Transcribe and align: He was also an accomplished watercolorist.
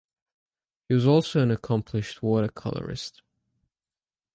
He 0.89 0.95
was 0.95 1.05
also 1.05 1.41
an 1.43 1.51
accomplished 1.51 2.21
watercolorist. 2.21 3.21